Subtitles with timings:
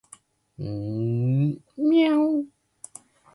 [1.85, 2.47] 猫